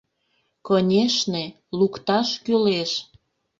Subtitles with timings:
[0.67, 1.43] Конешне,
[1.77, 2.91] лукташ кӱлеш.